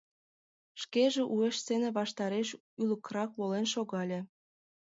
Шкеже 0.81 1.23
уэш 1.33 1.55
сцене 1.61 1.89
ваштареш 1.97 2.49
ӱлыкрак 2.81 3.31
волен 3.39 3.65
шогале. 3.73 4.19